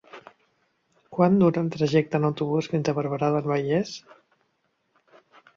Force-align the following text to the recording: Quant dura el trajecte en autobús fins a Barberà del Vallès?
Quant 1.17 1.35
dura 1.41 1.61
el 1.65 1.69
trajecte 1.75 2.21
en 2.21 2.25
autobús 2.31 2.71
fins 2.73 2.89
a 2.93 2.97
Barberà 3.01 3.29
del 3.37 3.51
Vallès? 3.53 3.93